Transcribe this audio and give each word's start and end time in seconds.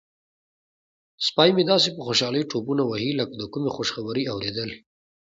سپی 1.25 1.49
مې 1.55 1.63
داسې 1.71 1.89
په 1.95 2.01
خوشحالۍ 2.07 2.41
ټوپونه 2.51 2.83
وهي 2.85 3.11
لکه 3.19 3.33
د 3.37 3.43
کومې 3.53 3.71
خوشخبرۍ 3.75 4.23
اوریدل. 4.29 4.69